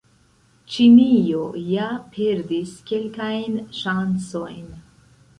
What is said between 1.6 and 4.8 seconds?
ja perdis kelkajn ŝancojn.